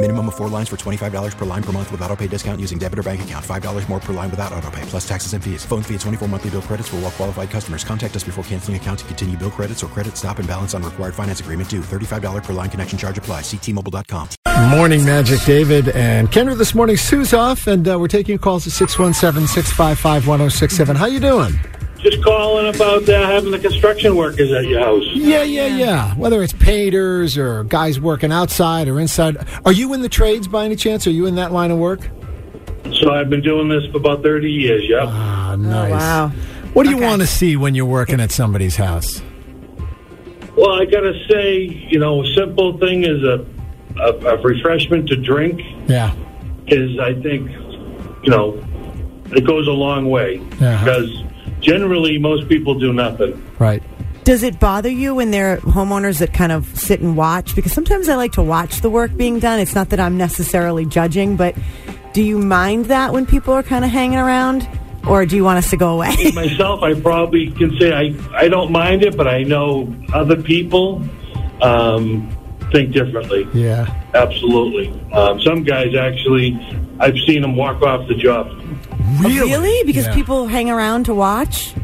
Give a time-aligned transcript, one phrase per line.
[0.00, 2.78] Minimum of four lines for $25 per line per month with auto pay discount using
[2.78, 3.44] debit or bank account.
[3.44, 5.64] $5 more per line without auto pay, plus taxes and fees.
[5.64, 7.82] Phone fee at 24 monthly bill credits for all well qualified customers.
[7.82, 10.84] Contact us before canceling account to continue bill credits or credit stop and balance on
[10.84, 11.80] required finance agreement due.
[11.80, 13.40] $35 per line connection charge apply.
[13.40, 14.28] Ctmobile.com.
[14.70, 16.56] Morning Magic, David and Kendra.
[16.56, 20.94] This morning, Sue's off, and uh, we're taking calls at 617-655-1067.
[20.94, 21.58] How you doing?
[22.00, 25.02] Just calling about uh, having the construction workers at your house.
[25.14, 26.14] Yeah, yeah, yeah.
[26.14, 29.36] Whether it's painters or guys working outside or inside.
[29.64, 31.06] Are you in the trades by any chance?
[31.08, 32.08] Are you in that line of work?
[33.00, 35.04] So I've been doing this for about 30 years, yep.
[35.08, 35.90] Ah, nice.
[35.90, 36.28] wow.
[36.72, 37.04] What do you Okay.
[37.06, 39.20] want to see when you're working at somebody's house?
[40.56, 43.44] Well, I got to say, you know, a simple thing is a,
[44.00, 46.14] a, a refreshment to drink Yeah.
[46.68, 47.50] is, I think,
[48.22, 48.64] you know,
[49.32, 50.38] it goes a long way.
[50.60, 50.84] Uh-huh.
[50.84, 51.22] Because
[51.60, 53.42] generally, most people do nothing.
[53.58, 53.82] Right.
[54.24, 57.56] Does it bother you when there are homeowners that kind of sit and watch?
[57.56, 59.58] Because sometimes I like to watch the work being done.
[59.58, 61.56] It's not that I'm necessarily judging, but
[62.12, 64.68] do you mind that when people are kind of hanging around?
[65.08, 66.14] Or do you want us to go away?
[66.34, 71.02] Myself, I probably can say I, I don't mind it, but I know other people
[71.62, 72.28] um,
[72.70, 73.48] think differently.
[73.54, 73.86] Yeah.
[74.12, 74.88] Absolutely.
[75.12, 76.58] Um, some guys actually,
[77.00, 78.50] I've seen them walk off the job.
[79.20, 79.82] Really?
[79.84, 80.14] Because Yeah.
[80.14, 81.74] people hang around to watch?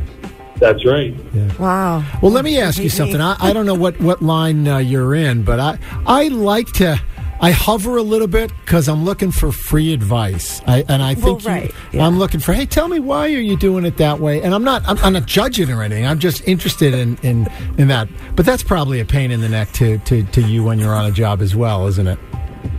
[0.59, 1.15] That's right.
[1.59, 2.05] Wow.
[2.23, 3.21] Well, let me ask you something.
[3.21, 7.01] I, I don't know what, what line uh, you're in, but I, I like to.
[7.41, 11.45] I hover a little bit because I'm looking for free advice, I, and I think
[11.45, 12.07] Well, you- yeah.
[12.07, 12.53] I'm looking for.
[12.55, 14.41] Hey, tell me why are you doing it that way?
[14.41, 14.83] And I'm not.
[14.89, 16.07] I'm, I'm not judging or anything.
[16.07, 18.09] I'm just interested in, in in that.
[18.37, 21.05] But that's probably a pain in the neck to, to, to you when you're on
[21.07, 22.19] a job as well, isn't it?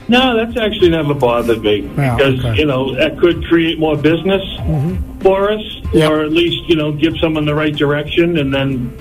[0.08, 2.60] No, that's actually never bothered me Yeah, because okay.
[2.60, 4.44] you know that could create more business
[5.22, 5.62] for us,
[5.94, 6.12] Yep.
[6.12, 8.96] or at least you know give someone the right direction, and then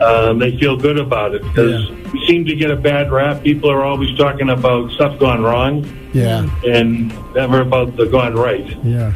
[0.00, 1.42] um, they feel good about it.
[1.42, 1.96] Because Yeah.
[2.12, 3.42] we seem to get a bad rap.
[3.42, 6.46] People are always talking about stuff gone wrong, Yeah.
[6.66, 8.66] and never about the gone right.
[8.84, 9.12] Yeah.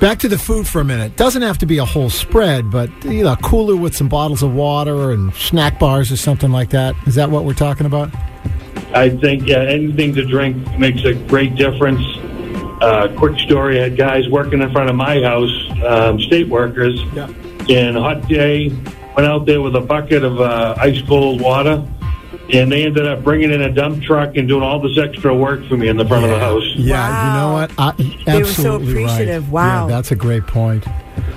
[0.00, 1.16] Back to the food for a minute.
[1.16, 4.42] Doesn't have to be a whole spread, but you know, a cooler with some bottles
[4.44, 6.94] of water and snack bars or something like that.
[7.06, 8.10] Is that what we're talking about?
[8.94, 12.00] I think yeah, anything to drink makes a great difference.
[12.80, 15.50] Uh, quick story: I had guys working in front of my house,
[15.84, 17.28] um, state workers, Yeah.
[17.68, 18.68] and a hot day.
[19.16, 21.84] Went out there with a bucket of uh, ice cold water,
[22.52, 25.66] and they ended up bringing in a dump truck and doing all this extra work
[25.66, 26.62] for me in the front of the house.
[26.76, 27.72] Yeah, you know what?
[27.78, 27.92] I,
[28.24, 29.02] They were so absolutely right.
[29.12, 29.50] appreciative.
[29.50, 29.88] Wow.
[29.88, 30.84] Yeah, that's a great point.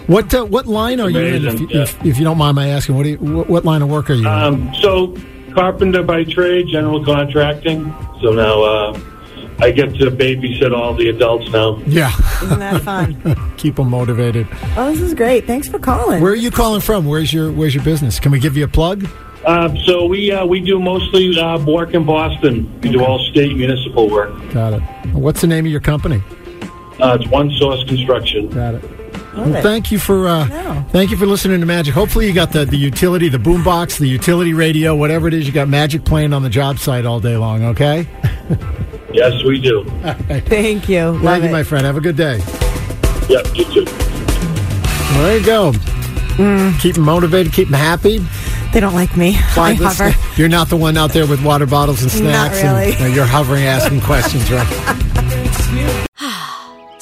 [0.08, 1.34] What uh, what line are you in?
[1.34, 3.66] If, Amazing, you- if, if you don't mind my asking, what do you, what, what
[3.66, 4.28] line of work are you in?
[4.28, 5.16] Um, so,
[5.54, 7.94] carpenter by trade, general contracting.
[8.22, 9.00] So now uh,
[9.60, 11.78] I get to babysit all the adults now.
[11.86, 12.12] Yeah,
[12.44, 13.54] Isn't that fun?
[13.58, 14.48] keep them motivated.
[14.78, 15.46] oh, this is great.
[15.46, 16.22] Thanks for calling.
[16.22, 17.06] Where are you calling from?
[17.06, 18.20] Where's your Where's your business?
[18.20, 19.08] Can we give you a plug?
[19.46, 22.80] Uh, so we uh, we do mostly uh, work in Boston.
[22.82, 24.32] We do all state municipal work.
[24.52, 24.82] Got it.
[25.14, 26.22] What's the name of your company?
[27.00, 28.50] Uh, it's One Source Construction.
[28.50, 28.84] Got it.
[29.34, 30.86] Love Well, thank you for uh, No.
[30.90, 31.94] thank you for listening to Magic.
[31.94, 35.48] Hopefully, you got the, the utility, the boombox, the utility radio, whatever it is.
[35.48, 37.64] You got Magic playing on the job site all day long.
[37.66, 38.08] Okay.
[39.14, 39.84] Yes, we do.
[40.46, 41.08] Thank you.
[41.10, 41.86] Love Thank you, my friend.
[41.86, 42.38] Have a good day.
[43.28, 43.84] Yep, you too.
[43.86, 45.74] Well, there you go.
[46.80, 47.52] Keep them motivated.
[47.52, 48.20] Keep them happy.
[48.72, 49.36] They don't like me.
[49.36, 50.34] I Fine, listen, hover.
[50.40, 52.64] You're not the one out there with water bottles and Not snacks.
[52.64, 52.94] really.
[52.94, 55.98] And, uh, you're hovering, asking questions, right?